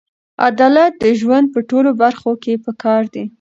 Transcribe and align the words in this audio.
عدالت 0.47 0.93
د 1.03 1.05
ژوند 1.19 1.45
په 1.53 1.59
ټولو 1.69 1.89
برخو 2.01 2.31
کې 2.43 2.53
پکار 2.65 3.03
دی. 3.13 3.25